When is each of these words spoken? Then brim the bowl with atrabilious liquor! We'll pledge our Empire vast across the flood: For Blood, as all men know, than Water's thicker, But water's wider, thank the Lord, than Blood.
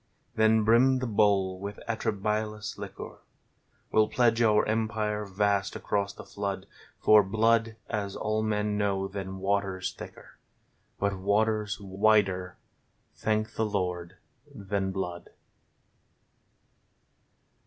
Then 0.33 0.63
brim 0.63 0.97
the 0.97 1.05
bowl 1.05 1.59
with 1.59 1.79
atrabilious 1.87 2.75
liquor! 2.75 3.19
We'll 3.91 4.07
pledge 4.09 4.41
our 4.41 4.65
Empire 4.65 5.25
vast 5.25 5.75
across 5.75 6.11
the 6.11 6.23
flood: 6.23 6.65
For 6.99 7.21
Blood, 7.21 7.75
as 7.87 8.15
all 8.15 8.41
men 8.41 8.79
know, 8.79 9.07
than 9.07 9.37
Water's 9.37 9.93
thicker, 9.93 10.39
But 10.97 11.19
water's 11.19 11.79
wider, 11.79 12.57
thank 13.13 13.53
the 13.53 13.63
Lord, 13.67 14.15
than 14.51 14.91
Blood. 14.91 15.29